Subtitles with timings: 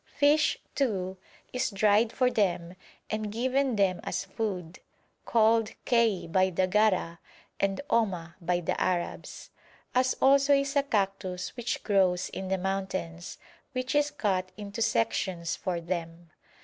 [0.17, 1.15] Fish, too,
[1.53, 2.75] is dried for them
[3.11, 4.79] and given them as food
[5.25, 7.19] (called kei by the Gara
[7.59, 9.51] and ohma by the Arabs),
[9.93, 13.37] as also is a cactus which grows in the mountains,
[13.73, 16.31] which is cut into sections for them.